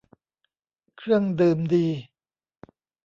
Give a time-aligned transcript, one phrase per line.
[0.97, 1.87] เครื่องดื่มดี